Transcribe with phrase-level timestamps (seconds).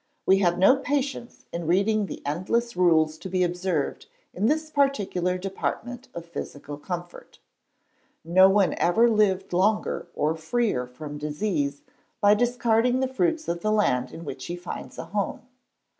[0.25, 5.37] We have no patience in reading the endless rules to be observed in this particular
[5.37, 7.37] department of physical comfort.
[8.25, 11.83] No one ever lived longer or freer from disease
[12.19, 15.41] by discarding the fruits of the land in which he finds a home.